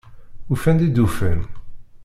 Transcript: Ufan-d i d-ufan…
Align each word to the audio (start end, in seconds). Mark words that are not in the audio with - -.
Ufan-d 0.53 0.81
i 0.85 0.89
d-ufan… 0.89 1.39